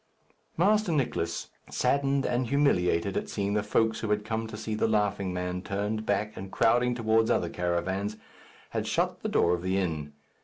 [0.57, 4.87] Master Nicless, saddened and humiliated at seeing the folks who had come to see "The
[4.87, 8.17] Laughing Man" turned back and crowding towards other caravans,
[8.71, 10.13] had shut the door of the inn.